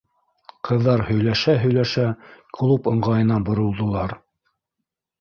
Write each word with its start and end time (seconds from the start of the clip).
Ҡыҙҙар 0.69 1.03
һөйләшә-һөйләшә 1.09 2.07
клуб 2.59 2.93
ыңғайына 2.95 3.41
боролдолар. 3.51 4.21